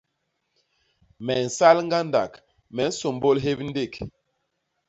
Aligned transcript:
Me 1.25 1.33
nsal 1.45 1.77
ñgandak, 1.87 2.33
me 2.75 2.81
nsômbôl 2.91 3.37
hép 3.43 3.59
ndék. 3.67 3.93